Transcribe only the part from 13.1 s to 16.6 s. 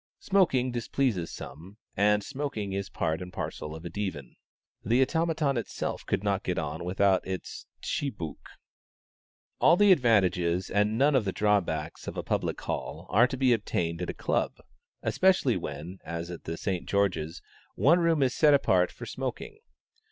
are to be obtained at a club; especially when, as at the